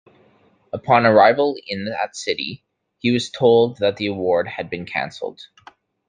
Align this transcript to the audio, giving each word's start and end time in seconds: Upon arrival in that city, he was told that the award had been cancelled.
Upon 0.73 1.05
arrival 1.05 1.57
in 1.67 1.85
that 1.85 2.15
city, 2.15 2.65
he 2.97 3.11
was 3.11 3.29
told 3.29 3.77
that 3.77 3.97
the 3.97 4.07
award 4.07 4.47
had 4.47 4.67
been 4.67 4.83
cancelled. 4.87 5.41